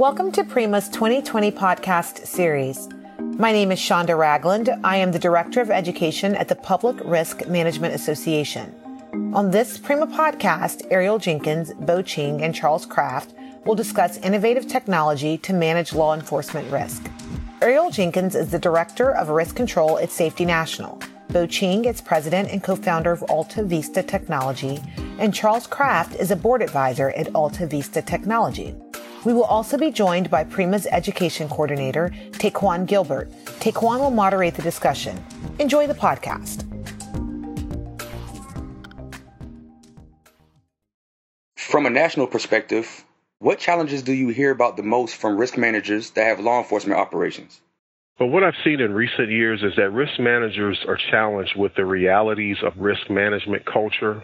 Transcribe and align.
Welcome 0.00 0.32
to 0.32 0.44
Prima's 0.44 0.88
2020 0.88 1.52
podcast 1.52 2.26
series. 2.26 2.88
My 3.18 3.52
name 3.52 3.70
is 3.70 3.78
Shonda 3.78 4.16
Ragland. 4.16 4.70
I 4.82 4.96
am 4.96 5.12
the 5.12 5.18
Director 5.18 5.60
of 5.60 5.70
Education 5.70 6.34
at 6.36 6.48
the 6.48 6.54
Public 6.54 6.96
Risk 7.04 7.46
Management 7.48 7.92
Association. 7.92 8.74
On 9.34 9.50
this 9.50 9.76
Prima 9.76 10.06
podcast, 10.06 10.90
Ariel 10.90 11.18
Jenkins, 11.18 11.74
Bo 11.80 12.00
Ching, 12.00 12.40
and 12.40 12.54
Charles 12.54 12.86
Kraft 12.86 13.34
will 13.66 13.74
discuss 13.74 14.16
innovative 14.16 14.66
technology 14.66 15.36
to 15.36 15.52
manage 15.52 15.92
law 15.92 16.14
enforcement 16.14 16.72
risk. 16.72 17.06
Ariel 17.60 17.90
Jenkins 17.90 18.34
is 18.34 18.50
the 18.50 18.58
Director 18.58 19.14
of 19.14 19.28
Risk 19.28 19.54
Control 19.54 19.98
at 19.98 20.10
Safety 20.10 20.46
National. 20.46 20.98
Bo 21.28 21.46
Ching 21.46 21.84
is 21.84 22.00
President 22.00 22.48
and 22.48 22.64
co-founder 22.64 23.12
of 23.12 23.22
Alta 23.24 23.62
Vista 23.62 24.02
Technology, 24.02 24.80
and 25.18 25.34
Charles 25.34 25.66
Kraft 25.66 26.14
is 26.14 26.30
a 26.30 26.36
board 26.36 26.62
advisor 26.62 27.10
at 27.10 27.34
Alta 27.34 27.66
Vista 27.66 28.00
Technology. 28.00 28.74
We 29.24 29.34
will 29.34 29.44
also 29.44 29.76
be 29.76 29.90
joined 29.90 30.30
by 30.30 30.44
Prima's 30.44 30.86
education 30.86 31.48
coordinator, 31.48 32.10
Taquan 32.32 32.86
Gilbert. 32.86 33.30
Taquan 33.60 34.00
will 34.00 34.10
moderate 34.10 34.54
the 34.54 34.62
discussion. 34.62 35.22
Enjoy 35.58 35.86
the 35.86 35.94
podcast. 35.94 36.66
From 41.56 41.84
a 41.84 41.90
national 41.90 42.26
perspective, 42.26 43.04
what 43.40 43.58
challenges 43.58 44.02
do 44.02 44.12
you 44.12 44.28
hear 44.30 44.50
about 44.50 44.76
the 44.76 44.82
most 44.82 45.14
from 45.16 45.36
risk 45.36 45.58
managers 45.58 46.10
that 46.12 46.24
have 46.24 46.40
law 46.40 46.58
enforcement 46.58 46.98
operations? 46.98 47.60
Well, 48.18 48.30
what 48.30 48.42
I've 48.42 48.54
seen 48.64 48.80
in 48.80 48.92
recent 48.92 49.30
years 49.30 49.62
is 49.62 49.74
that 49.76 49.90
risk 49.90 50.18
managers 50.18 50.78
are 50.88 50.98
challenged 51.10 51.56
with 51.56 51.74
the 51.74 51.84
realities 51.84 52.56
of 52.62 52.72
risk 52.78 53.08
management 53.08 53.64
culture 53.66 54.22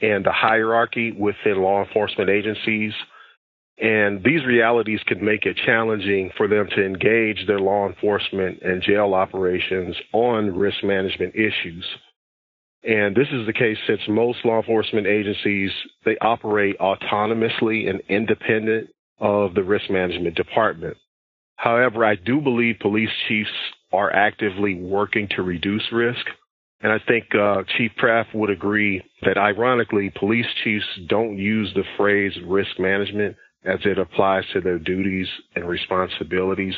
and 0.00 0.24
the 0.24 0.32
hierarchy 0.32 1.12
within 1.12 1.62
law 1.62 1.84
enforcement 1.84 2.30
agencies 2.30 2.92
and 3.78 4.24
these 4.24 4.44
realities 4.46 5.00
can 5.06 5.22
make 5.22 5.44
it 5.44 5.58
challenging 5.66 6.30
for 6.36 6.48
them 6.48 6.66
to 6.74 6.84
engage 6.84 7.46
their 7.46 7.60
law 7.60 7.86
enforcement 7.86 8.62
and 8.62 8.82
jail 8.82 9.12
operations 9.12 9.94
on 10.12 10.56
risk 10.56 10.82
management 10.82 11.34
issues. 11.34 11.84
And 12.82 13.14
this 13.14 13.28
is 13.32 13.46
the 13.46 13.52
case 13.52 13.76
since 13.86 14.00
most 14.08 14.38
law 14.44 14.58
enforcement 14.58 15.06
agencies, 15.06 15.70
they 16.04 16.16
operate 16.20 16.78
autonomously 16.78 17.90
and 17.90 18.00
independent 18.08 18.88
of 19.18 19.54
the 19.54 19.62
risk 19.62 19.90
management 19.90 20.36
department. 20.36 20.96
However, 21.56 22.04
I 22.04 22.14
do 22.14 22.40
believe 22.40 22.76
police 22.80 23.10
chiefs 23.28 23.50
are 23.92 24.12
actively 24.12 24.74
working 24.74 25.28
to 25.36 25.42
reduce 25.42 25.82
risk. 25.92 26.24
And 26.80 26.92
I 26.92 26.98
think 27.08 27.34
uh, 27.34 27.62
Chief 27.76 27.90
Kraft 27.96 28.34
would 28.34 28.50
agree 28.50 29.02
that 29.22 29.38
ironically, 29.38 30.12
police 30.18 30.46
chiefs 30.62 30.84
don't 31.08 31.38
use 31.38 31.72
the 31.74 31.84
phrase 31.96 32.32
risk 32.46 32.78
management 32.78 33.36
as 33.66 33.80
it 33.84 33.98
applies 33.98 34.44
to 34.52 34.60
their 34.60 34.78
duties 34.78 35.26
and 35.54 35.68
responsibilities. 35.68 36.74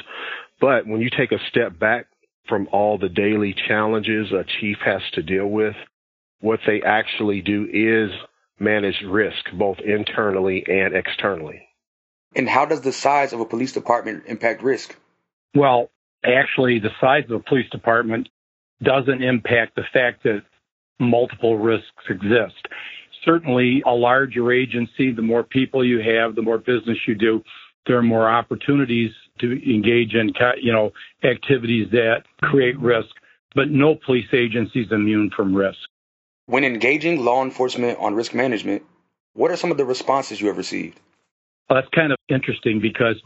But 0.60 0.86
when 0.86 1.00
you 1.00 1.10
take 1.10 1.32
a 1.32 1.38
step 1.50 1.78
back 1.78 2.06
from 2.48 2.68
all 2.72 2.98
the 2.98 3.08
daily 3.08 3.54
challenges 3.68 4.32
a 4.32 4.44
chief 4.60 4.78
has 4.84 5.02
to 5.14 5.22
deal 5.22 5.46
with, 5.46 5.74
what 6.40 6.60
they 6.66 6.82
actually 6.82 7.42
do 7.42 7.68
is 7.70 8.10
manage 8.58 9.02
risk 9.06 9.44
both 9.52 9.78
internally 9.80 10.64
and 10.66 10.94
externally. 10.94 11.62
And 12.34 12.48
how 12.48 12.66
does 12.66 12.80
the 12.80 12.92
size 12.92 13.32
of 13.32 13.40
a 13.40 13.44
police 13.44 13.72
department 13.72 14.24
impact 14.26 14.62
risk? 14.62 14.96
Well, 15.54 15.90
actually, 16.24 16.78
the 16.78 16.90
size 17.00 17.24
of 17.24 17.32
a 17.32 17.42
police 17.42 17.68
department 17.70 18.28
doesn't 18.82 19.22
impact 19.22 19.76
the 19.76 19.84
fact 19.92 20.22
that 20.24 20.42
multiple 21.00 21.56
risks 21.56 22.04
exist 22.08 22.66
certainly 23.24 23.82
a 23.86 23.92
larger 23.92 24.52
agency, 24.52 25.12
the 25.12 25.22
more 25.22 25.42
people 25.42 25.84
you 25.84 26.00
have, 26.00 26.34
the 26.34 26.42
more 26.42 26.58
business 26.58 26.98
you 27.06 27.14
do, 27.14 27.42
there 27.86 27.96
are 27.96 28.02
more 28.02 28.28
opportunities 28.28 29.10
to 29.40 29.52
engage 29.52 30.14
in, 30.14 30.32
you 30.60 30.72
know, 30.72 30.92
activities 31.24 31.88
that 31.92 32.24
create 32.42 32.78
risk. 32.78 33.08
But 33.54 33.70
no 33.70 33.94
police 33.94 34.26
agency 34.32 34.82
is 34.82 34.92
immune 34.92 35.30
from 35.34 35.54
risk. 35.54 35.78
When 36.46 36.64
engaging 36.64 37.24
law 37.24 37.42
enforcement 37.42 37.98
on 37.98 38.14
risk 38.14 38.34
management, 38.34 38.82
what 39.34 39.50
are 39.50 39.56
some 39.56 39.70
of 39.70 39.76
the 39.76 39.84
responses 39.84 40.40
you 40.40 40.48
have 40.48 40.56
received? 40.56 40.98
Well, 41.68 41.80
that's 41.80 41.94
kind 41.94 42.12
of 42.12 42.18
interesting 42.28 42.80
because 42.80 43.16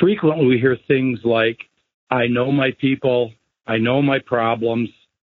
frequently 0.00 0.46
we 0.46 0.58
hear 0.58 0.76
things 0.86 1.20
like, 1.24 1.58
I 2.10 2.26
know 2.26 2.52
my 2.52 2.70
people, 2.80 3.32
I 3.66 3.78
know 3.78 4.02
my 4.02 4.18
problems, 4.18 4.90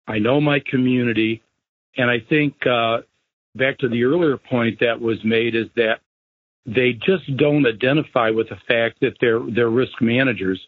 I 0.06 0.18
know 0.18 0.40
my 0.40 0.60
community. 0.60 1.42
And 1.96 2.10
I 2.10 2.20
think 2.20 2.54
uh, 2.66 2.98
back 3.54 3.78
to 3.78 3.88
the 3.88 4.04
earlier 4.04 4.36
point 4.36 4.80
that 4.80 5.00
was 5.00 5.18
made 5.24 5.54
is 5.54 5.66
that 5.76 6.00
they 6.66 6.92
just 6.92 7.36
don't 7.36 7.66
identify 7.66 8.30
with 8.30 8.48
the 8.48 8.58
fact 8.68 9.00
that 9.00 9.16
they're 9.20 9.40
they're 9.54 9.70
risk 9.70 10.00
managers. 10.00 10.60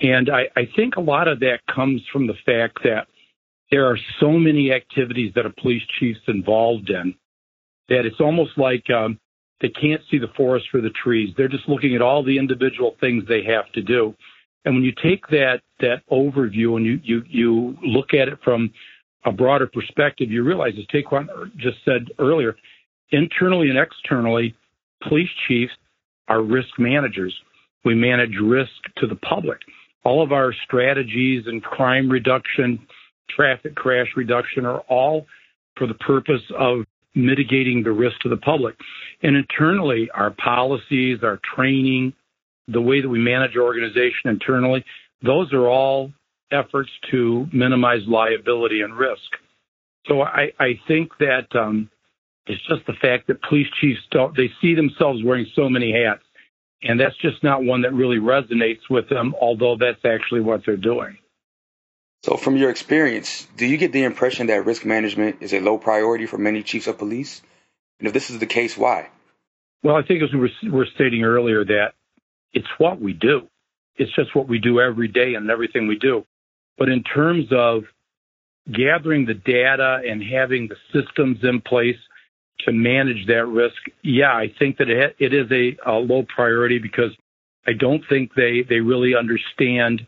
And 0.00 0.30
I, 0.30 0.44
I 0.56 0.68
think 0.76 0.96
a 0.96 1.00
lot 1.00 1.28
of 1.28 1.40
that 1.40 1.60
comes 1.72 2.02
from 2.12 2.26
the 2.26 2.34
fact 2.44 2.78
that 2.84 3.06
there 3.70 3.86
are 3.86 3.98
so 4.20 4.32
many 4.32 4.72
activities 4.72 5.32
that 5.34 5.46
a 5.46 5.50
police 5.50 5.82
chief's 5.98 6.20
involved 6.28 6.90
in 6.90 7.14
that 7.88 8.06
it's 8.06 8.20
almost 8.20 8.56
like 8.56 8.88
um, 8.90 9.18
they 9.60 9.68
can't 9.68 10.00
see 10.10 10.18
the 10.18 10.32
forest 10.36 10.66
for 10.70 10.80
the 10.80 10.90
trees. 10.90 11.32
They're 11.36 11.48
just 11.48 11.68
looking 11.68 11.94
at 11.94 12.02
all 12.02 12.22
the 12.22 12.38
individual 12.38 12.96
things 13.00 13.24
they 13.26 13.44
have 13.44 13.70
to 13.72 13.82
do. 13.82 14.14
And 14.64 14.74
when 14.74 14.84
you 14.84 14.92
take 15.02 15.26
that 15.28 15.60
that 15.80 16.02
overview 16.10 16.76
and 16.76 16.86
you 16.86 17.00
you 17.02 17.22
you 17.28 17.76
look 17.82 18.14
at 18.14 18.28
it 18.28 18.38
from 18.42 18.72
a 19.24 19.32
broader 19.32 19.66
perspective, 19.66 20.30
you 20.30 20.42
realize, 20.42 20.74
as 20.78 20.86
Taquan 20.86 21.26
just 21.56 21.78
said 21.84 22.08
earlier, 22.18 22.56
internally 23.10 23.70
and 23.70 23.78
externally, 23.78 24.54
police 25.08 25.30
chiefs 25.48 25.72
are 26.28 26.42
risk 26.42 26.68
managers. 26.78 27.34
We 27.84 27.94
manage 27.94 28.34
risk 28.42 28.70
to 28.98 29.06
the 29.06 29.16
public. 29.16 29.58
All 30.04 30.22
of 30.22 30.32
our 30.32 30.54
strategies 30.64 31.44
and 31.46 31.62
crime 31.62 32.10
reduction, 32.10 32.86
traffic 33.30 33.74
crash 33.74 34.08
reduction 34.16 34.66
are 34.66 34.80
all 34.80 35.26
for 35.76 35.86
the 35.86 35.94
purpose 35.94 36.42
of 36.58 36.84
mitigating 37.14 37.82
the 37.82 37.92
risk 37.92 38.18
to 38.20 38.28
the 38.28 38.36
public. 38.36 38.74
And 39.22 39.36
internally, 39.36 40.10
our 40.14 40.30
policies, 40.32 41.18
our 41.22 41.40
training, 41.54 42.12
the 42.68 42.80
way 42.80 43.00
that 43.00 43.08
we 43.08 43.18
manage 43.18 43.56
our 43.56 43.62
organization 43.62 44.30
internally, 44.30 44.84
those 45.22 45.52
are 45.52 45.68
all 45.68 46.10
efforts 46.54 46.90
to 47.10 47.46
minimize 47.52 48.06
liability 48.06 48.82
and 48.82 48.96
risk. 48.96 49.20
So 50.06 50.22
I, 50.22 50.52
I 50.58 50.80
think 50.86 51.10
that 51.18 51.46
um, 51.54 51.90
it's 52.46 52.62
just 52.68 52.86
the 52.86 52.92
fact 52.92 53.28
that 53.28 53.42
police 53.42 53.66
chiefs 53.80 54.00
don't, 54.10 54.36
they 54.36 54.50
see 54.60 54.74
themselves 54.74 55.22
wearing 55.24 55.46
so 55.54 55.68
many 55.68 55.92
hats. 55.92 56.22
And 56.82 57.00
that's 57.00 57.16
just 57.16 57.42
not 57.42 57.64
one 57.64 57.82
that 57.82 57.94
really 57.94 58.18
resonates 58.18 58.90
with 58.90 59.08
them, 59.08 59.34
although 59.40 59.76
that's 59.78 60.04
actually 60.04 60.42
what 60.42 60.62
they're 60.66 60.76
doing. 60.76 61.16
So, 62.22 62.36
from 62.36 62.56
your 62.56 62.70
experience, 62.70 63.46
do 63.56 63.66
you 63.66 63.76
get 63.76 63.92
the 63.92 64.04
impression 64.04 64.46
that 64.48 64.64
risk 64.64 64.84
management 64.84 65.36
is 65.40 65.52
a 65.52 65.60
low 65.60 65.78
priority 65.78 66.26
for 66.26 66.38
many 66.38 66.62
chiefs 66.62 66.86
of 66.86 66.98
police? 66.98 67.42
And 67.98 68.06
if 68.06 68.14
this 68.14 68.30
is 68.30 68.38
the 68.38 68.46
case, 68.46 68.76
why? 68.76 69.08
Well, 69.82 69.96
I 69.96 70.02
think 70.02 70.22
as 70.22 70.32
we 70.32 70.40
were, 70.40 70.78
were 70.78 70.86
stating 70.94 71.22
earlier, 71.22 71.64
that 71.64 71.92
it's 72.52 72.68
what 72.78 73.00
we 73.00 73.12
do. 73.12 73.48
It's 73.96 74.14
just 74.14 74.34
what 74.34 74.48
we 74.48 74.58
do 74.58 74.80
every 74.80 75.08
day 75.08 75.34
and 75.34 75.50
everything 75.50 75.86
we 75.86 75.98
do. 75.98 76.24
But 76.78 76.88
in 76.88 77.02
terms 77.02 77.46
of 77.52 77.84
gathering 78.72 79.26
the 79.26 79.34
data 79.34 80.00
and 80.08 80.22
having 80.22 80.68
the 80.68 80.76
systems 80.92 81.38
in 81.42 81.60
place 81.60 81.96
to 82.60 82.72
manage 82.72 83.26
that 83.26 83.46
risk, 83.46 83.76
yeah, 84.02 84.32
I 84.32 84.52
think 84.58 84.78
that 84.78 84.88
it, 84.88 85.16
it 85.18 85.34
is 85.34 85.50
a, 85.50 85.76
a 85.90 85.94
low 85.94 86.24
priority 86.34 86.78
because 86.78 87.10
I 87.66 87.72
don't 87.72 88.02
think 88.08 88.34
they, 88.34 88.64
they 88.68 88.80
really 88.80 89.14
understand 89.14 90.06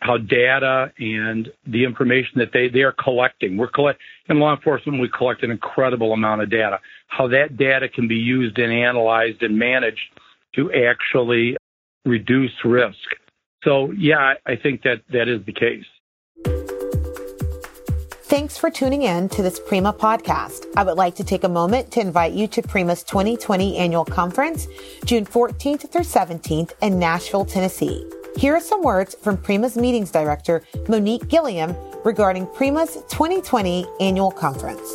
how 0.00 0.18
data 0.18 0.92
and 0.98 1.48
the 1.66 1.84
information 1.84 2.32
that 2.36 2.50
they, 2.52 2.68
they 2.68 2.82
are 2.82 2.92
collecting. 2.92 3.56
We're 3.56 3.68
collect 3.68 4.00
in 4.28 4.38
law 4.38 4.54
enforcement, 4.54 5.00
we 5.00 5.08
collect 5.08 5.42
an 5.42 5.50
incredible 5.50 6.12
amount 6.12 6.42
of 6.42 6.50
data. 6.50 6.80
How 7.08 7.28
that 7.28 7.56
data 7.56 7.88
can 7.88 8.06
be 8.06 8.16
used 8.16 8.58
and 8.58 8.72
analyzed 8.72 9.42
and 9.42 9.58
managed 9.58 10.00
to 10.54 10.70
actually 10.72 11.56
reduce 12.04 12.52
risk. 12.64 12.98
So 13.64 13.90
yeah, 13.92 14.34
I 14.46 14.56
think 14.56 14.82
that 14.82 15.02
that 15.12 15.28
is 15.28 15.44
the 15.46 15.52
case. 15.52 15.84
Thanks 18.36 18.58
for 18.58 18.68
tuning 18.70 19.00
in 19.00 19.30
to 19.30 19.40
this 19.40 19.58
Prima 19.58 19.94
podcast. 19.94 20.66
I 20.76 20.82
would 20.82 20.98
like 20.98 21.14
to 21.14 21.24
take 21.24 21.44
a 21.44 21.48
moment 21.48 21.90
to 21.92 22.00
invite 22.00 22.34
you 22.34 22.46
to 22.48 22.60
Prima's 22.60 23.02
2020 23.02 23.78
annual 23.78 24.04
conference, 24.04 24.66
June 25.06 25.24
14th 25.24 25.90
through 25.90 26.02
17th 26.02 26.72
in 26.82 26.98
Nashville, 26.98 27.46
Tennessee. 27.46 28.04
Here 28.36 28.54
are 28.54 28.60
some 28.60 28.82
words 28.82 29.14
from 29.14 29.38
Prima's 29.38 29.78
meetings 29.78 30.10
director, 30.10 30.62
Monique 30.86 31.26
Gilliam, 31.28 31.74
regarding 32.04 32.46
Prima's 32.48 32.96
2020 33.08 33.86
annual 34.00 34.30
conference. 34.30 34.86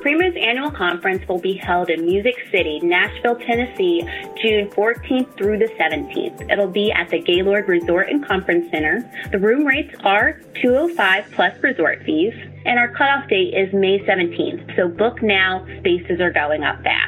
Prima's 0.00 0.36
annual 0.36 0.70
conference 0.70 1.26
will 1.28 1.40
be 1.40 1.54
held 1.54 1.90
in 1.90 2.04
Music 2.04 2.34
City, 2.50 2.80
Nashville, 2.80 3.36
Tennessee, 3.36 4.02
June 4.40 4.68
14th 4.70 5.36
through 5.36 5.58
the 5.58 5.68
17th. 5.78 6.50
It'll 6.50 6.68
be 6.68 6.92
at 6.92 7.08
the 7.10 7.20
Gaylord 7.20 7.68
Resort 7.68 8.08
and 8.08 8.26
Conference 8.26 8.70
Center. 8.70 9.08
The 9.32 9.38
room 9.38 9.66
rates 9.66 9.94
are 10.04 10.40
205 10.62 11.32
plus 11.32 11.62
resort 11.62 12.02
fees, 12.04 12.34
and 12.64 12.78
our 12.78 12.88
cutoff 12.88 13.28
date 13.28 13.54
is 13.54 13.72
May 13.72 13.98
17th. 14.00 14.76
So 14.76 14.88
book 14.88 15.22
now, 15.22 15.66
spaces 15.80 16.20
are 16.20 16.32
going 16.32 16.62
up 16.62 16.82
fast. 16.82 17.07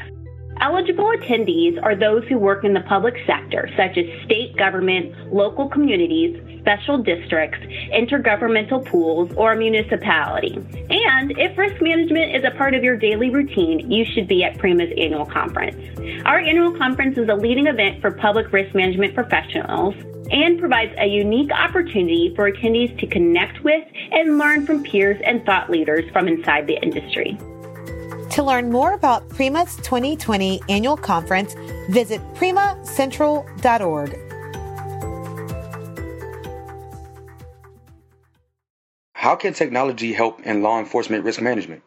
Eligible 0.60 1.10
attendees 1.16 1.82
are 1.82 1.96
those 1.96 2.22
who 2.28 2.36
work 2.36 2.64
in 2.64 2.74
the 2.74 2.82
public 2.82 3.14
sector, 3.26 3.66
such 3.78 3.96
as 3.96 4.04
state 4.26 4.54
government, 4.58 5.32
local 5.32 5.70
communities, 5.70 6.38
special 6.60 6.98
districts, 6.98 7.58
intergovernmental 7.94 8.84
pools, 8.84 9.32
or 9.38 9.52
a 9.52 9.56
municipality. 9.56 10.56
And 10.90 11.32
if 11.38 11.56
risk 11.56 11.80
management 11.80 12.36
is 12.36 12.44
a 12.44 12.50
part 12.58 12.74
of 12.74 12.84
your 12.84 12.98
daily 12.98 13.30
routine, 13.30 13.90
you 13.90 14.04
should 14.04 14.28
be 14.28 14.44
at 14.44 14.58
Prima's 14.58 14.92
annual 14.98 15.24
conference. 15.24 15.80
Our 16.26 16.40
annual 16.40 16.76
conference 16.76 17.16
is 17.16 17.30
a 17.30 17.34
leading 17.34 17.66
event 17.66 18.02
for 18.02 18.10
public 18.10 18.52
risk 18.52 18.74
management 18.74 19.14
professionals 19.14 19.94
and 20.30 20.60
provides 20.60 20.92
a 20.98 21.06
unique 21.06 21.50
opportunity 21.52 22.34
for 22.36 22.52
attendees 22.52 22.96
to 23.00 23.06
connect 23.06 23.64
with 23.64 23.82
and 24.12 24.36
learn 24.36 24.66
from 24.66 24.82
peers 24.82 25.20
and 25.24 25.42
thought 25.46 25.70
leaders 25.70 26.04
from 26.12 26.28
inside 26.28 26.66
the 26.66 26.80
industry. 26.82 27.38
To 28.30 28.44
learn 28.44 28.70
more 28.70 28.92
about 28.94 29.28
Prima's 29.28 29.76
2020 29.76 30.60
annual 30.68 30.96
conference, 30.96 31.54
visit 31.88 32.20
primacentral.org. 32.34 34.18
How 39.14 39.36
can 39.36 39.52
technology 39.52 40.12
help 40.12 40.40
in 40.46 40.62
law 40.62 40.78
enforcement 40.78 41.24
risk 41.24 41.42
management? 41.42 41.82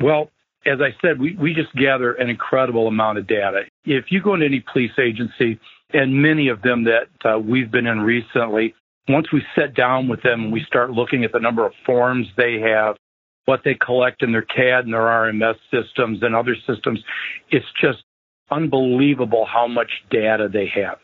Well, 0.00 0.30
as 0.64 0.80
I 0.80 0.94
said, 1.02 1.20
we, 1.20 1.34
we 1.34 1.52
just 1.52 1.74
gather 1.74 2.12
an 2.14 2.30
incredible 2.30 2.86
amount 2.86 3.18
of 3.18 3.26
data. 3.26 3.62
If 3.84 4.06
you 4.10 4.22
go 4.22 4.34
into 4.34 4.46
any 4.46 4.64
police 4.72 4.92
agency, 4.98 5.58
and 5.92 6.22
many 6.22 6.48
of 6.48 6.62
them 6.62 6.84
that 6.84 7.08
uh, 7.24 7.38
we've 7.38 7.70
been 7.70 7.86
in 7.86 8.00
recently, 8.00 8.74
once 9.08 9.32
we 9.32 9.42
sit 9.56 9.74
down 9.74 10.08
with 10.08 10.22
them 10.22 10.44
and 10.44 10.52
we 10.52 10.64
start 10.64 10.90
looking 10.90 11.24
at 11.24 11.32
the 11.32 11.40
number 11.40 11.66
of 11.66 11.72
forms 11.84 12.26
they 12.36 12.60
have, 12.60 12.96
what 13.44 13.60
they 13.64 13.74
collect 13.74 14.22
in 14.22 14.32
their 14.32 14.42
CAD 14.42 14.84
and 14.84 14.94
their 14.94 15.00
RMS 15.00 15.56
systems 15.70 16.22
and 16.22 16.34
other 16.34 16.56
systems, 16.66 17.00
it's 17.50 17.66
just 17.80 17.98
unbelievable 18.50 19.46
how 19.46 19.66
much 19.66 19.90
data 20.10 20.48
they 20.52 20.70
have. 20.74 20.98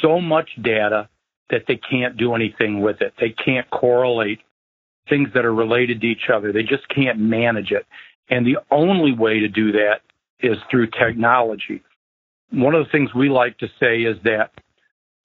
So 0.00 0.20
much 0.20 0.50
data 0.62 1.08
that 1.50 1.64
they 1.68 1.76
can't 1.76 2.16
do 2.16 2.34
anything 2.34 2.80
with 2.80 3.00
it. 3.00 3.14
They 3.20 3.30
can't 3.30 3.68
correlate 3.70 4.40
things 5.08 5.28
that 5.34 5.44
are 5.44 5.54
related 5.54 6.00
to 6.00 6.06
each 6.06 6.30
other. 6.32 6.52
They 6.52 6.62
just 6.62 6.88
can't 6.88 7.18
manage 7.18 7.72
it. 7.72 7.86
And 8.30 8.46
the 8.46 8.58
only 8.70 9.12
way 9.12 9.40
to 9.40 9.48
do 9.48 9.72
that 9.72 10.00
is 10.40 10.56
through 10.70 10.88
technology. 10.98 11.82
One 12.50 12.74
of 12.74 12.84
the 12.84 12.90
things 12.90 13.14
we 13.14 13.28
like 13.28 13.58
to 13.58 13.68
say 13.80 14.02
is 14.02 14.16
that 14.24 14.50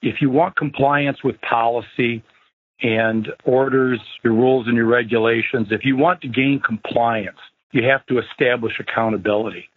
if 0.02 0.22
you 0.22 0.30
want 0.30 0.56
compliance 0.56 1.24
with 1.24 1.40
policy 1.42 2.24
and 2.82 3.28
orders, 3.46 4.00
your 4.24 4.34
rules 4.34 4.68
and 4.68 4.76
your 4.76 4.86
regulations, 4.86 5.68
if 5.72 5.84
you 5.84 5.98
want 5.98 6.22
to 6.22 6.28
gain 6.28 6.62
compliance, 6.66 7.38
you 7.72 7.84
have 7.84 8.06
to 8.08 8.20
establish 8.20 8.74
accountability. 8.80 9.68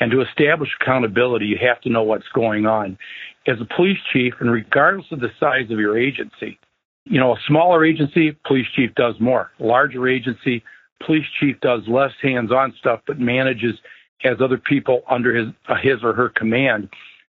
And 0.00 0.10
to 0.10 0.22
establish 0.22 0.70
accountability, 0.80 1.46
you 1.46 1.58
have 1.60 1.80
to 1.82 1.90
know 1.90 2.02
what's 2.02 2.28
going 2.34 2.66
on. 2.66 2.98
As 3.46 3.56
a 3.60 3.74
police 3.74 3.98
chief, 4.12 4.34
and 4.40 4.50
regardless 4.50 5.06
of 5.12 5.20
the 5.20 5.30
size 5.38 5.70
of 5.70 5.78
your 5.78 5.98
agency, 5.98 6.58
you 7.04 7.20
know, 7.20 7.32
a 7.32 7.40
smaller 7.46 7.84
agency, 7.84 8.36
police 8.46 8.66
chief 8.74 8.94
does 8.94 9.14
more. 9.20 9.50
A 9.60 9.64
larger 9.64 10.08
agency, 10.08 10.62
police 11.04 11.26
chief 11.38 11.56
does 11.60 11.82
less 11.88 12.12
hands-on 12.22 12.74
stuff, 12.78 13.00
but 13.06 13.18
manages 13.18 13.74
has 14.18 14.36
other 14.42 14.58
people 14.58 15.02
under 15.08 15.34
his 15.34 15.48
uh, 15.68 15.76
his 15.82 16.02
or 16.02 16.12
her 16.12 16.28
command 16.28 16.88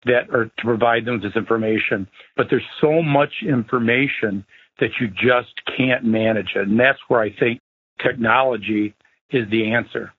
that 0.05 0.31
are 0.33 0.47
to 0.47 0.63
provide 0.63 1.05
them 1.05 1.15
with 1.15 1.23
this 1.23 1.37
information. 1.37 2.07
But 2.37 2.47
there's 2.49 2.63
so 2.81 3.03
much 3.03 3.33
information 3.43 4.45
that 4.81 4.91
you 5.01 5.09
just 5.09 5.53
can't 5.77 6.05
manage 6.05 6.53
it, 6.55 6.69
and 6.69 6.79
that's 6.79 6.99
where 7.09 7.21
I 7.21 7.31
think 7.33 7.61
technology 8.03 8.95
is 9.31 9.49
the 9.51 9.73
answer. 9.73 10.13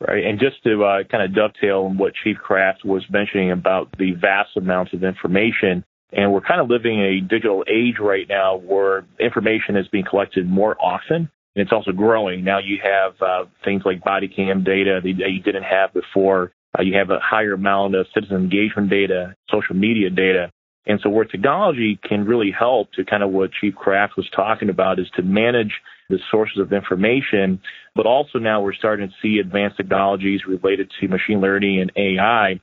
Right, 0.00 0.24
and 0.24 0.38
just 0.38 0.62
to 0.62 0.84
uh, 0.84 1.02
kind 1.10 1.24
of 1.24 1.34
dovetail 1.34 1.86
on 1.90 1.98
what 1.98 2.12
Chief 2.22 2.36
Kraft 2.36 2.84
was 2.84 3.04
mentioning 3.10 3.50
about 3.50 3.90
the 3.98 4.12
vast 4.12 4.56
amounts 4.56 4.92
of 4.92 5.02
information, 5.02 5.84
and 6.12 6.32
we're 6.32 6.40
kind 6.40 6.60
of 6.60 6.70
living 6.70 7.00
in 7.00 7.04
a 7.04 7.20
digital 7.20 7.64
age 7.68 7.96
right 8.00 8.26
now 8.28 8.58
where 8.58 9.04
information 9.18 9.76
is 9.76 9.88
being 9.88 10.04
collected 10.08 10.48
more 10.48 10.76
often 10.80 11.28
and 11.58 11.66
it's 11.66 11.72
also 11.72 11.90
growing. 11.90 12.44
Now 12.44 12.58
you 12.58 12.78
have 12.82 13.20
uh, 13.20 13.44
things 13.64 13.82
like 13.84 14.04
body 14.04 14.28
cam 14.28 14.62
data 14.62 15.00
that 15.02 15.08
you 15.08 15.42
didn't 15.42 15.64
have 15.64 15.92
before. 15.92 16.52
Uh, 16.78 16.82
you 16.82 16.96
have 16.96 17.10
a 17.10 17.18
higher 17.18 17.54
amount 17.54 17.96
of 17.96 18.06
citizen 18.14 18.36
engagement 18.36 18.90
data, 18.90 19.34
social 19.50 19.74
media 19.74 20.08
data. 20.08 20.52
And 20.88 20.98
so 21.02 21.10
where 21.10 21.26
technology 21.26 22.00
can 22.02 22.24
really 22.24 22.50
help 22.50 22.90
to 22.92 23.04
kind 23.04 23.22
of 23.22 23.30
what 23.30 23.52
Chief 23.52 23.74
Kraft 23.74 24.16
was 24.16 24.28
talking 24.34 24.70
about 24.70 24.98
is 24.98 25.06
to 25.16 25.22
manage 25.22 25.74
the 26.08 26.18
sources 26.30 26.58
of 26.58 26.72
information, 26.72 27.60
but 27.94 28.06
also 28.06 28.38
now 28.38 28.62
we're 28.62 28.72
starting 28.72 29.08
to 29.08 29.14
see 29.20 29.38
advanced 29.38 29.76
technologies 29.76 30.40
related 30.48 30.90
to 30.98 31.08
machine 31.08 31.42
learning 31.42 31.80
and 31.80 31.92
AI 31.94 32.58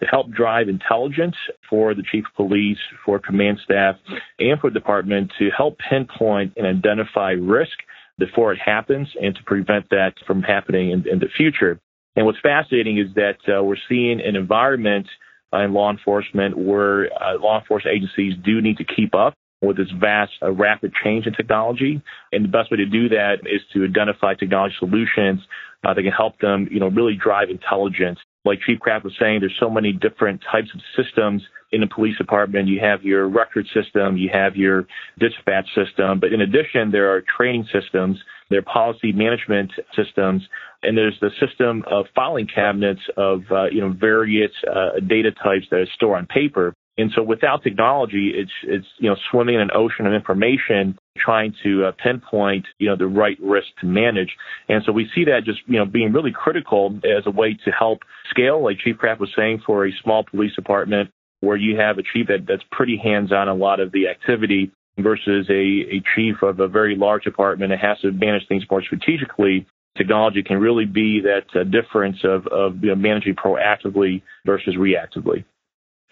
to 0.00 0.06
help 0.06 0.30
drive 0.30 0.68
intelligence 0.68 1.36
for 1.68 1.94
the 1.94 2.02
chief 2.10 2.24
of 2.26 2.34
police, 2.34 2.78
for 3.04 3.18
command 3.18 3.58
staff, 3.64 3.96
and 4.38 4.60
for 4.60 4.68
department 4.68 5.32
to 5.38 5.48
help 5.56 5.78
pinpoint 5.78 6.52
and 6.56 6.66
identify 6.66 7.30
risk 7.32 7.72
before 8.18 8.52
it 8.52 8.58
happens 8.58 9.08
and 9.22 9.34
to 9.34 9.42
prevent 9.44 9.88
that 9.90 10.12
from 10.26 10.42
happening 10.42 10.90
in, 10.90 11.08
in 11.08 11.18
the 11.18 11.28
future. 11.34 11.80
And 12.16 12.26
what's 12.26 12.40
fascinating 12.40 12.98
is 12.98 13.14
that 13.14 13.38
uh, 13.48 13.62
we're 13.62 13.76
seeing 13.88 14.20
an 14.20 14.36
environment 14.36 15.06
in 15.52 15.72
law 15.72 15.90
enforcement 15.90 16.56
where 16.56 17.06
uh, 17.22 17.38
law 17.40 17.60
enforcement 17.60 17.96
agencies 17.96 18.34
do 18.44 18.60
need 18.60 18.76
to 18.78 18.84
keep 18.84 19.14
up 19.14 19.34
with 19.62 19.76
this 19.76 19.90
vast, 20.00 20.32
uh, 20.42 20.50
rapid 20.50 20.92
change 21.04 21.26
in 21.26 21.34
technology. 21.34 22.00
And 22.32 22.44
the 22.44 22.48
best 22.48 22.70
way 22.70 22.78
to 22.78 22.86
do 22.86 23.08
that 23.10 23.40
is 23.44 23.60
to 23.74 23.84
identify 23.84 24.34
technology 24.34 24.74
solutions 24.78 25.40
uh, 25.84 25.94
that 25.94 26.02
can 26.02 26.12
help 26.12 26.38
them, 26.40 26.68
you 26.70 26.80
know, 26.80 26.88
really 26.88 27.14
drive 27.14 27.50
intelligence. 27.50 28.18
Like 28.44 28.60
Chief 28.66 28.80
Kraft 28.80 29.04
was 29.04 29.14
saying, 29.20 29.40
there's 29.40 29.56
so 29.60 29.68
many 29.68 29.92
different 29.92 30.40
types 30.50 30.68
of 30.74 30.80
systems 30.96 31.42
in 31.72 31.80
the 31.82 31.86
police 31.86 32.16
department. 32.16 32.68
You 32.68 32.80
have 32.80 33.02
your 33.02 33.28
record 33.28 33.66
system, 33.74 34.16
you 34.16 34.30
have 34.32 34.56
your 34.56 34.86
dispatch 35.18 35.66
system, 35.74 36.20
but 36.20 36.32
in 36.32 36.40
addition, 36.40 36.90
there 36.90 37.14
are 37.14 37.22
training 37.36 37.68
systems, 37.72 38.18
there 38.50 38.58
are 38.58 38.62
policy 38.62 39.12
management 39.12 39.72
systems, 39.96 40.42
and 40.82 40.98
there's 40.98 41.18
the 41.20 41.30
system 41.40 41.84
of 41.90 42.06
filing 42.14 42.48
cabinets 42.52 43.00
of 43.16 43.42
uh, 43.50 43.66
you 43.70 43.80
know 43.80 43.90
various 43.90 44.50
uh, 44.68 45.00
data 45.06 45.30
types 45.30 45.66
that 45.70 45.80
are 45.80 45.86
stored 45.94 46.18
on 46.18 46.26
paper. 46.26 46.74
And 46.98 47.10
so 47.14 47.22
without 47.22 47.62
technology, 47.62 48.32
it's, 48.34 48.50
it's, 48.64 48.86
you 48.98 49.08
know, 49.08 49.16
swimming 49.30 49.54
in 49.54 49.60
an 49.62 49.70
ocean 49.74 50.06
of 50.06 50.12
information, 50.12 50.98
trying 51.16 51.54
to 51.62 51.86
uh, 51.86 51.92
pinpoint, 52.02 52.66
you 52.78 52.88
know, 52.88 52.96
the 52.96 53.06
right 53.06 53.38
risk 53.40 53.68
to 53.80 53.86
manage. 53.86 54.28
And 54.68 54.82
so 54.84 54.92
we 54.92 55.08
see 55.14 55.24
that 55.24 55.44
just, 55.46 55.60
you 55.66 55.78
know, 55.78 55.86
being 55.86 56.12
really 56.12 56.32
critical 56.32 56.98
as 57.04 57.22
a 57.24 57.30
way 57.30 57.56
to 57.64 57.70
help 57.70 58.00
scale, 58.28 58.62
like 58.62 58.78
Chief 58.78 58.98
Kraft 58.98 59.18
was 59.18 59.30
saying, 59.34 59.62
for 59.64 59.86
a 59.86 59.92
small 60.02 60.24
police 60.24 60.54
department 60.54 61.10
where 61.40 61.56
you 61.56 61.78
have 61.78 61.96
a 61.96 62.02
chief 62.02 62.26
that, 62.26 62.44
that's 62.46 62.64
pretty 62.70 63.00
hands-on 63.02 63.48
a 63.48 63.54
lot 63.54 63.80
of 63.80 63.92
the 63.92 64.08
activity 64.08 64.70
versus 64.98 65.46
a, 65.48 65.52
a 65.52 66.02
chief 66.14 66.42
of 66.42 66.60
a 66.60 66.68
very 66.68 66.96
large 66.96 67.24
department 67.24 67.70
that 67.70 67.80
has 67.80 67.98
to 68.00 68.12
manage 68.12 68.46
things 68.48 68.64
more 68.70 68.82
strategically. 68.82 69.66
Technology 69.96 70.42
can 70.42 70.58
really 70.58 70.84
be 70.84 71.20
that 71.20 71.46
uh, 71.58 71.64
difference 71.64 72.18
of, 72.24 72.46
of 72.48 72.82
you 72.82 72.90
know, 72.90 72.94
managing 72.94 73.34
proactively 73.34 74.22
versus 74.46 74.76
reactively. 74.76 75.44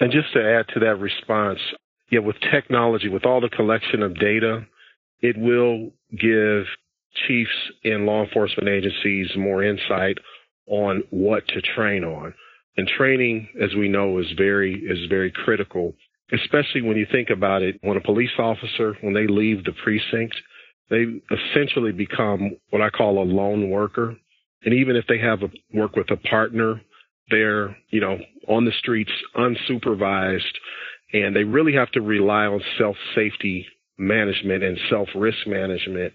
And 0.01 0.13
just 0.13 0.33
to 0.33 0.41
add 0.41 0.67
to 0.75 0.81
that 0.81 0.97
response, 0.97 1.59
yeah, 2.11 2.21
with 2.21 2.37
technology, 2.53 3.09
with 3.09 3.27
all 3.27 3.41
the 3.41 3.49
collection 3.49 4.03
of 4.03 4.19
data, 4.19 4.67
it 5.21 5.37
will 5.37 5.91
give 6.17 6.65
chiefs 7.27 7.51
and 7.85 8.07
law 8.07 8.25
enforcement 8.25 8.69
agencies 8.69 9.29
more 9.37 9.63
insight 9.63 10.19
on 10.67 11.03
what 11.11 11.47
to 11.49 11.61
train 11.61 12.05
on. 12.05 12.35
And 12.77 12.87
training, 12.87 13.49
as 13.61 13.75
we 13.75 13.89
know, 13.89 14.19
is 14.19 14.27
very 14.37 14.75
is 14.75 15.09
very 15.09 15.33
critical, 15.33 15.95
especially 16.33 16.83
when 16.83 16.97
you 16.97 17.07
think 17.11 17.31
about 17.31 17.63
it. 17.63 17.79
When 17.83 17.97
a 17.97 18.03
police 18.03 18.31
officer, 18.39 18.97
when 19.01 19.15
they 19.15 19.27
leave 19.27 19.65
the 19.65 19.73
precinct, 19.85 20.35
they 20.91 21.05
essentially 21.31 21.93
become 21.93 22.57
what 22.71 22.83
I 22.83 22.91
call 22.91 23.23
a 23.23 23.25
lone 23.25 23.71
worker. 23.71 24.17
And 24.65 24.75
even 24.75 24.97
if 24.97 25.07
they 25.07 25.19
have 25.19 25.43
a 25.43 25.51
work 25.73 25.97
with 25.97 26.11
a 26.11 26.17
partner 26.17 26.81
they're, 27.31 27.77
you 27.91 28.01
know, 28.01 28.19
on 28.49 28.65
the 28.65 28.73
streets 28.79 29.13
unsupervised 29.37 30.43
and 31.13 31.35
they 31.35 31.45
really 31.45 31.75
have 31.75 31.91
to 31.93 32.01
rely 32.01 32.47
on 32.47 32.61
self 32.79 32.97
safety 33.15 33.67
management 33.99 34.63
and 34.63 34.79
self 34.91 35.09
risk 35.15 35.39
management 35.47 36.13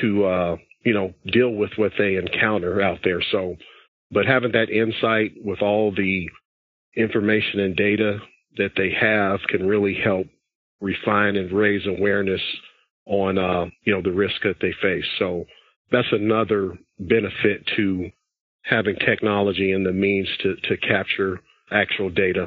to, 0.00 0.24
uh, 0.24 0.56
you 0.84 0.94
know, 0.94 1.12
deal 1.32 1.50
with 1.50 1.70
what 1.76 1.92
they 1.98 2.16
encounter 2.16 2.80
out 2.80 2.98
there. 3.04 3.22
So, 3.30 3.56
but 4.10 4.26
having 4.26 4.52
that 4.52 4.70
insight 4.70 5.32
with 5.44 5.62
all 5.62 5.92
the 5.94 6.28
information 6.96 7.60
and 7.60 7.76
data 7.76 8.18
that 8.56 8.72
they 8.76 8.90
have 8.98 9.40
can 9.48 9.66
really 9.66 9.94
help 9.94 10.26
refine 10.80 11.36
and 11.36 11.52
raise 11.52 11.86
awareness 11.86 12.40
on, 13.06 13.38
uh, 13.38 13.66
you 13.84 13.92
know, 13.92 14.02
the 14.02 14.12
risk 14.12 14.42
that 14.42 14.56
they 14.60 14.72
face. 14.80 15.04
So 15.18 15.44
that's 15.90 16.12
another 16.12 16.76
benefit 16.98 17.66
to 17.76 18.10
having 18.62 18.96
technology 18.96 19.72
and 19.72 19.84
the 19.84 19.92
means 19.92 20.28
to, 20.42 20.54
to 20.68 20.76
capture 20.76 21.40
actual 21.70 22.10
data. 22.10 22.46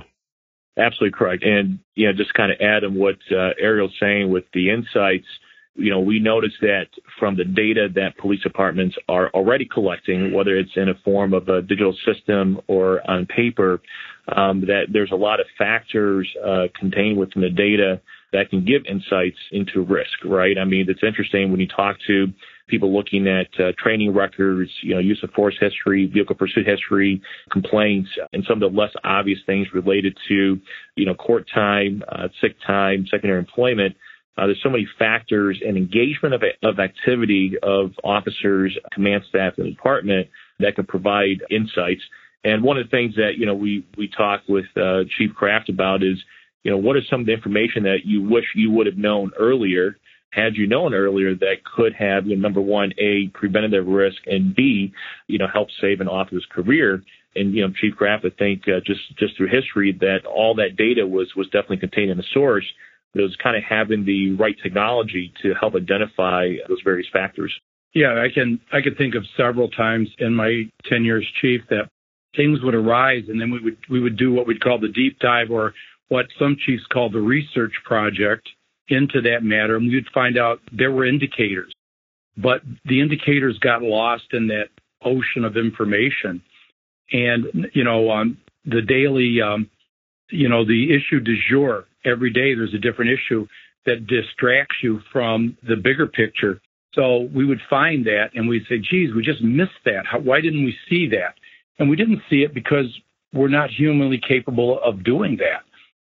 Absolutely 0.78 1.18
correct. 1.18 1.44
And, 1.44 1.80
know, 2.08 2.14
just 2.14 2.34
kind 2.34 2.52
of 2.52 2.60
add 2.62 2.84
on 2.84 2.96
what 2.96 3.16
uh, 3.32 3.52
Ariel's 3.60 3.96
saying 4.00 4.30
with 4.30 4.44
the 4.54 4.70
insights, 4.70 5.28
you 5.75 5.91
know, 5.91 6.00
we 6.00 6.20
noticed 6.20 6.55
that 6.62 6.88
from 7.20 7.36
the 7.36 7.44
data 7.44 7.88
that 7.96 8.17
police 8.17 8.41
departments 8.41 8.96
are 9.10 9.29
already 9.29 9.65
collecting, 9.65 10.34
whether 10.34 10.58
it's 10.58 10.72
in 10.75 10.89
a 10.89 10.96
form 11.03 11.34
of 11.34 11.50
a 11.50 11.62
digital 11.62 11.96
system 12.05 12.62
or 12.67 13.08
on 13.10 13.25
paper, 13.25 13.82
um, 14.36 14.62
that 14.62 14.86
there's 14.91 15.12
a 15.12 15.15
lot 15.15 15.39
of 15.39 15.46
factors 15.58 16.27
uh, 16.46 16.67
contained 16.79 17.17
within 17.17 17.41
the 17.41 17.50
data 17.50 18.01
that 18.32 18.50
can 18.50 18.65
give 18.65 18.84
insights 18.89 19.38
into 19.51 19.84
risk, 19.84 20.24
right? 20.25 20.58
I 20.58 20.65
mean, 20.65 20.86
it's 20.89 21.03
interesting 21.03 21.51
when 21.51 21.60
you 21.60 21.67
talk 21.67 21.98
to 22.08 22.27
people 22.67 22.96
looking 22.96 23.27
at 23.27 23.48
uh, 23.60 23.72
training 23.77 24.13
records, 24.13 24.72
you 24.82 24.94
know, 24.94 25.00
use 25.00 25.20
of 25.24 25.29
force 25.32 25.55
history, 25.60 26.08
vehicle 26.08 26.36
pursuit 26.36 26.65
history, 26.65 27.22
complaints, 27.51 28.10
and 28.34 28.44
some 28.48 28.62
of 28.62 28.74
the 28.74 28.77
less 28.77 28.91
obvious 29.03 29.39
things 29.46 29.67
related 29.74 30.17
to, 30.27 30.60
you 30.96 31.05
know, 31.05 31.13
court 31.13 31.46
time, 31.53 32.03
uh, 32.10 32.27
sick 32.41 32.55
time, 32.65 33.05
secondary 33.10 33.39
employment. 33.39 33.96
Uh, 34.38 34.48
there's 34.48 34.62
so 34.62 34.70
many 34.70 34.88
factors 35.00 35.62
and 35.65 35.77
engagement 35.77 36.34
of, 36.34 36.44
of 36.63 36.80
activity 36.80 37.54
of 37.63 37.92
officers, 38.04 38.77
command 38.92 39.24
staff, 39.30 39.54
and 39.58 39.74
department 39.74 40.27
that 40.60 40.75
can 40.75 40.86
provide 40.86 41.42
insights. 41.50 42.01
And 42.44 42.62
one 42.63 42.77
of 42.77 42.86
the 42.86 42.92
things 42.92 43.15
that 43.15 43.34
you 43.38 43.46
know 43.46 43.56
we 43.56 43.86
we 43.98 44.08
talk 44.08 44.42
with 44.48 44.65
uh, 44.75 45.04
Chief 45.18 45.34
Kraft 45.34 45.70
about 45.70 46.04
is 46.04 46.18
you 46.63 46.72
know 46.72 46.77
what 46.77 46.98
is 46.98 47.04
some 47.10 47.22
of 47.22 47.25
the 47.25 47.34
information 47.34 47.84
that 47.84 48.00
you 48.04 48.27
wish 48.27 48.46
you 48.56 48.72
would 48.72 48.88
have 48.88 48.98
known 48.98 49.32
earlier 49.39 49.96
had 50.32 50.58
you 50.58 50.68
known 50.68 50.94
earlier 50.94 51.34
that 51.34 51.63
could 51.63 51.94
have 51.94 52.27
you 52.27 52.36
know, 52.36 52.42
number 52.42 52.60
one 52.60 52.92
a 53.00 53.30
preventative 53.34 53.88
risk 53.88 54.18
and 54.25 54.54
b 54.54 54.92
you 55.27 55.38
know 55.38 55.48
help 55.51 55.70
save 55.80 56.01
an 56.01 56.08
officer's 56.08 56.46
career 56.51 57.01
and 57.36 57.54
you 57.54 57.62
know 57.62 57.74
Chief 57.80 57.96
Kraft 57.96 58.25
I 58.25 58.30
think 58.38 58.63
uh, 58.68 58.80
just 58.86 59.01
just 59.18 59.38
through 59.38 59.48
history 59.48 59.96
that 60.01 60.25
all 60.25 60.56
that 60.56 60.75
data 60.77 61.06
was 61.08 61.34
was 61.36 61.48
definitely 61.48 61.77
contained 61.77 62.12
in 62.12 62.18
the 62.18 62.24
source 62.34 62.65
it 63.16 63.22
was 63.22 63.36
kind 63.42 63.56
of 63.56 63.64
having 63.64 64.06
the 64.06 64.34
right 64.34 64.56
technology 64.62 65.34
to 65.42 65.54
help 65.60 65.76
identify 65.76 66.50
those 66.68 66.82
various 66.84 67.08
factors. 67.12 67.54
Yeah, 67.94 68.22
I 68.22 68.28
can 68.32 68.60
I 68.74 68.82
can 68.82 68.96
think 68.96 69.16
of 69.16 69.24
several 69.38 69.70
times 69.70 70.10
in 70.20 70.36
my 70.36 70.64
tenure 70.84 71.18
as 71.18 71.24
chief 71.42 71.62
that 71.70 71.90
things 72.36 72.60
would 72.62 72.76
arise 72.76 73.24
and 73.30 73.40
then 73.40 73.50
we 73.50 73.60
would 73.62 73.78
we 73.90 74.02
would 74.02 74.18
do 74.18 74.34
what 74.34 74.46
we'd 74.46 74.62
call 74.62 74.78
the 74.78 74.90
deep 74.90 75.18
dive 75.20 75.50
or 75.50 75.74
what 76.10 76.26
some 76.38 76.58
chiefs 76.66 76.84
call 76.92 77.10
the 77.10 77.20
research 77.20 77.72
project 77.86 78.50
into 78.90 79.22
that 79.22 79.44
matter 79.44 79.78
and 79.78 79.88
we 79.88 79.96
would 79.96 80.10
find 80.14 80.38
out 80.38 80.60
there 80.74 80.92
were 80.92 81.06
indicators. 81.06 81.72
But 82.38 82.62
the 82.84 83.00
indicators 83.00 83.58
got 83.60 83.82
lost 83.82 84.34
in 84.34 84.48
that 84.48 84.68
ocean 85.02 85.46
of 85.46 85.56
information. 85.56 86.42
And 87.14 87.68
you 87.74 87.86
know, 87.86 88.12
um, 88.12 88.38
the 88.66 88.82
daily 88.82 89.42
um, 89.42 89.70
you 90.30 90.50
know, 90.50 90.66
the 90.66 90.94
issue 90.94 91.22
du 91.22 91.36
jour 91.50 91.86
every 92.06 92.32
day 92.32 92.54
there's 92.54 92.74
a 92.74 92.80
different 92.80 93.12
issue 93.12 93.48
that 93.86 94.08
distracts 94.08 94.78
you 94.82 95.02
from 95.12 95.58
the 95.68 95.76
bigger 95.76 96.08
picture. 96.08 96.62
So 96.94 97.30
we 97.34 97.46
would 97.46 97.62
find 97.70 98.06
that 98.06 98.30
and 98.34 98.48
we'd 98.48 98.66
say, 98.70 98.80
geez, 98.80 99.14
we 99.14 99.22
just 99.22 99.42
missed 99.42 99.72
that. 99.86 100.06
How, 100.10 100.20
why 100.20 100.42
didn't 100.42 100.64
we 100.64 100.76
see 100.90 101.10
that? 101.10 101.36
And 101.78 101.90
we 101.90 101.96
didn't 101.96 102.22
see 102.30 102.44
it 102.44 102.54
because 102.54 102.86
we're 103.34 103.50
not 103.50 103.70
humanly 103.70 104.20
capable 104.26 104.80
of 104.84 105.04
doing 105.04 105.38
that. 105.38 105.64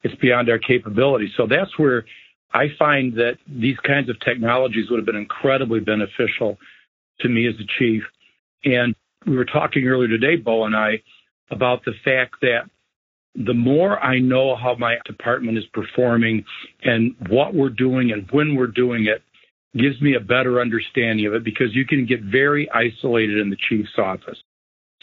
It's 0.03 0.15
beyond 0.21 0.51
our 0.51 0.59
capability. 0.59 1.33
So 1.37 1.47
that's 1.49 1.79
where 1.79 2.05
I 2.53 2.67
find 2.79 3.15
that 3.15 3.39
these 3.49 3.79
kinds 3.79 4.09
of 4.09 4.21
technologies 4.21 4.91
would 4.91 4.99
have 4.99 5.07
been 5.07 5.17
incredibly 5.17 5.81
beneficial 5.81 6.59
to 7.21 7.29
me 7.29 7.49
as 7.49 7.55
a 7.55 7.67
chief. 7.79 8.03
And 8.65 8.95
we 9.27 9.37
were 9.37 9.47
talking 9.47 9.87
earlier 9.87 10.09
today, 10.09 10.37
Bo 10.37 10.65
and 10.65 10.77
I, 10.77 11.03
about 11.51 11.85
the 11.85 11.93
fact 12.05 12.37
that 12.43 12.69
the 13.45 13.55
more 13.55 14.03
I 14.03 14.19
know 14.19 14.57
how 14.57 14.75
my 14.77 14.97
department 15.05 15.59
is 15.59 15.65
performing 15.73 16.45
and 16.83 17.15
what 17.29 17.55
we're 17.55 17.69
doing 17.69 18.13
and 18.13 18.27
when 18.31 18.57
we're 18.57 18.67
doing 18.67 19.07
it 19.07 19.23
gives 19.79 20.01
me 20.01 20.15
a 20.15 20.21
better 20.21 20.61
understanding 20.61 21.27
of 21.27 21.35
it 21.35 21.45
because 21.45 21.75
you 21.75 21.85
can 21.85 22.07
get 22.07 22.23
very 22.23 22.71
isolated 22.71 23.39
in 23.39 23.51
the 23.51 23.57
chief's 23.69 23.99
office. 23.99 24.39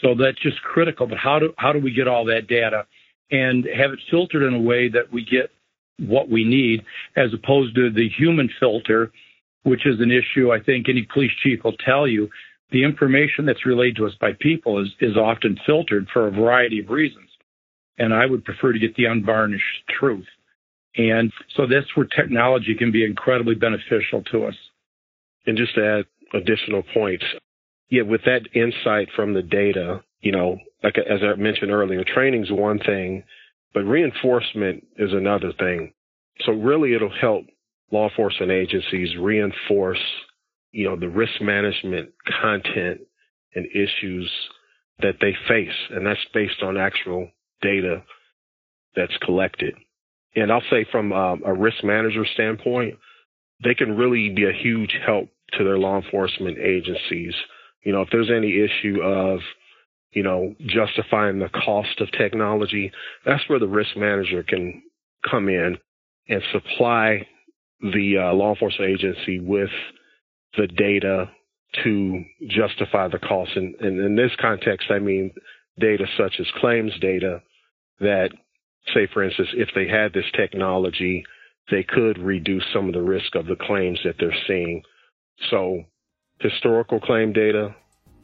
So 0.00 0.14
that's 0.14 0.40
just 0.40 0.60
critical. 0.62 1.06
But 1.06 1.18
how 1.18 1.38
do 1.38 1.54
how 1.56 1.72
do 1.72 1.78
we 1.78 1.92
get 1.92 2.08
all 2.08 2.24
that 2.24 2.48
data 2.48 2.86
and 3.30 3.64
have 3.66 3.92
it 3.92 4.00
filtered 4.10 4.42
in 4.42 4.54
a 4.54 4.60
way 4.60 4.88
that 4.88 5.12
we 5.12 5.24
get 5.24 5.50
what 6.00 6.28
we 6.28 6.44
need 6.44 6.84
as 7.16 7.32
opposed 7.32 7.76
to 7.76 7.90
the 7.90 8.08
human 8.08 8.50
filter, 8.58 9.12
which 9.62 9.86
is 9.86 10.00
an 10.00 10.10
issue 10.10 10.50
I 10.50 10.60
think 10.60 10.88
any 10.88 11.06
police 11.12 11.32
chief 11.42 11.62
will 11.62 11.76
tell 11.76 12.08
you. 12.08 12.28
The 12.72 12.82
information 12.82 13.46
that's 13.46 13.64
relayed 13.64 13.94
to 13.96 14.06
us 14.06 14.14
by 14.20 14.32
people 14.40 14.82
is, 14.82 14.88
is 15.00 15.16
often 15.16 15.56
filtered 15.64 16.08
for 16.12 16.26
a 16.26 16.32
variety 16.32 16.80
of 16.80 16.88
reasons 16.88 17.23
and 17.98 18.12
I 18.12 18.26
would 18.26 18.44
prefer 18.44 18.72
to 18.72 18.78
get 18.78 18.94
the 18.96 19.06
unvarnished 19.06 19.88
truth. 19.98 20.26
And 20.96 21.32
so 21.56 21.66
that's 21.66 21.96
where 21.96 22.06
technology 22.06 22.74
can 22.74 22.92
be 22.92 23.04
incredibly 23.04 23.54
beneficial 23.54 24.22
to 24.30 24.46
us. 24.46 24.54
And 25.46 25.56
just 25.56 25.74
to 25.74 25.84
add 25.84 26.38
additional 26.40 26.82
points, 26.94 27.24
yeah, 27.90 28.02
with 28.02 28.22
that 28.24 28.48
insight 28.54 29.08
from 29.14 29.34
the 29.34 29.42
data, 29.42 30.02
you 30.20 30.32
know, 30.32 30.58
like 30.82 30.96
as 30.98 31.20
I 31.22 31.34
mentioned 31.38 31.70
earlier, 31.70 32.04
training 32.04 32.44
is 32.44 32.52
one 32.52 32.78
thing, 32.78 33.24
but 33.72 33.80
reinforcement 33.80 34.86
is 34.96 35.12
another 35.12 35.52
thing. 35.58 35.92
So 36.44 36.52
really 36.52 36.94
it'll 36.94 37.12
help 37.20 37.46
law 37.90 38.08
enforcement 38.08 38.50
agencies 38.50 39.16
reinforce, 39.18 40.02
you 40.72 40.88
know, 40.88 40.96
the 40.96 41.08
risk 41.08 41.40
management 41.40 42.10
content 42.40 43.00
and 43.54 43.66
issues 43.66 44.30
that 45.00 45.16
they 45.20 45.34
face. 45.48 45.76
And 45.90 46.06
that's 46.06 46.24
based 46.32 46.62
on 46.62 46.76
actual 46.76 47.28
data 47.64 48.02
that's 48.94 49.16
collected. 49.24 49.74
And 50.36 50.52
I'll 50.52 50.62
say 50.70 50.86
from 50.90 51.12
um, 51.12 51.42
a 51.44 51.52
risk 51.52 51.82
manager 51.82 52.24
standpoint, 52.34 52.94
they 53.62 53.74
can 53.74 53.96
really 53.96 54.30
be 54.30 54.44
a 54.44 54.52
huge 54.52 54.94
help 55.06 55.28
to 55.54 55.64
their 55.64 55.78
law 55.78 55.96
enforcement 56.00 56.58
agencies. 56.58 57.34
You 57.84 57.92
know, 57.92 58.02
if 58.02 58.08
there's 58.10 58.30
any 58.30 58.52
issue 58.66 59.00
of, 59.02 59.40
you 60.12 60.22
know, 60.22 60.54
justifying 60.66 61.38
the 61.38 61.48
cost 61.48 62.00
of 62.00 62.10
technology, 62.12 62.90
that's 63.24 63.48
where 63.48 63.58
the 63.58 63.68
risk 63.68 63.96
manager 63.96 64.42
can 64.42 64.82
come 65.28 65.48
in 65.48 65.78
and 66.28 66.42
supply 66.52 67.26
the 67.80 68.16
uh, 68.18 68.34
law 68.34 68.50
enforcement 68.50 68.90
agency 68.90 69.40
with 69.40 69.70
the 70.56 70.66
data 70.66 71.30
to 71.82 72.24
justify 72.48 73.08
the 73.08 73.18
cost. 73.18 73.50
And, 73.56 73.74
and 73.80 74.00
in 74.00 74.16
this 74.16 74.30
context, 74.40 74.90
I 74.90 74.98
mean 74.98 75.32
data 75.78 76.06
such 76.16 76.34
as 76.40 76.46
claims 76.60 76.92
data 77.00 77.42
that, 78.00 78.30
say, 78.92 79.06
for 79.12 79.22
instance, 79.22 79.50
if 79.54 79.70
they 79.74 79.86
had 79.86 80.12
this 80.12 80.30
technology, 80.34 81.24
they 81.70 81.82
could 81.82 82.18
reduce 82.18 82.64
some 82.72 82.88
of 82.88 82.94
the 82.94 83.02
risk 83.02 83.34
of 83.34 83.46
the 83.46 83.56
claims 83.56 84.00
that 84.04 84.16
they're 84.18 84.36
seeing. 84.46 84.82
So, 85.50 85.84
historical 86.40 87.00
claim 87.00 87.32
data, 87.32 87.74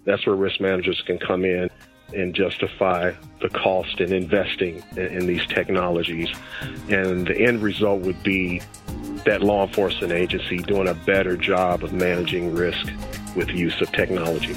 that's 0.05 0.27
where 0.27 0.37
risk 0.37 0.61
managers 0.61 1.03
can 1.07 1.19
come 1.19 1.45
in 1.45 1.71
and 2.15 2.35
justify 2.35 3.12
the 3.41 3.49
cost 3.50 4.00
in 4.00 4.12
investing 4.12 4.83
in, 4.93 5.07
in 5.07 5.27
these 5.27 5.47
technologies. 5.47 6.29
And 6.89 7.27
the 7.27 7.39
end 7.39 7.62
result 7.62 8.03
would 8.03 8.23
be 8.23 8.61
that 9.25 9.43
law 9.43 9.67
enforcement 9.67 10.12
agency 10.12 10.59
doing 10.59 10.89
a 10.89 10.95
better 10.95 11.37
job 11.37 11.85
of 11.85 11.93
managing 11.93 12.55
risk 12.55 12.91
with 13.37 13.49
use 13.50 13.81
of 13.81 13.93
technology. 13.93 14.57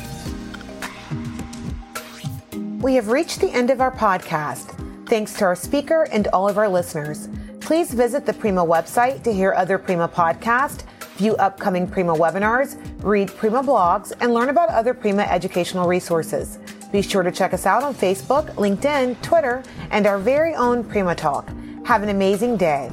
We 2.79 2.95
have 2.95 3.09
reached 3.09 3.39
the 3.39 3.49
end 3.51 3.69
of 3.69 3.81
our 3.81 3.91
podcast. 3.91 4.79
Thanks 5.05 5.33
to 5.33 5.45
our 5.45 5.55
speaker 5.55 6.07
and 6.11 6.27
all 6.29 6.47
of 6.47 6.57
our 6.57 6.69
listeners. 6.69 7.27
Please 7.59 7.93
visit 7.93 8.25
the 8.25 8.33
Prima 8.33 8.65
website 8.65 9.23
to 9.23 9.33
hear 9.33 9.53
other 9.53 9.77
Prima 9.77 10.07
podcasts, 10.07 10.83
view 11.17 11.35
upcoming 11.35 11.87
Prima 11.87 12.13
webinars, 12.13 12.77
read 13.03 13.29
Prima 13.35 13.61
blogs, 13.61 14.13
and 14.21 14.33
learn 14.33 14.49
about 14.49 14.69
other 14.69 14.93
Prima 14.93 15.23
educational 15.23 15.87
resources. 15.87 16.57
Be 16.91 17.01
sure 17.01 17.23
to 17.23 17.31
check 17.31 17.53
us 17.53 17.65
out 17.65 17.83
on 17.83 17.93
Facebook, 17.93 18.53
LinkedIn, 18.55 19.21
Twitter, 19.21 19.63
and 19.91 20.07
our 20.07 20.17
very 20.17 20.55
own 20.55 20.83
Prima 20.83 21.15
Talk. 21.15 21.49
Have 21.85 22.03
an 22.03 22.09
amazing 22.09 22.57
day. 22.57 22.89